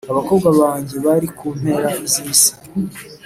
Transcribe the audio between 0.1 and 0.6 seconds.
abakobwa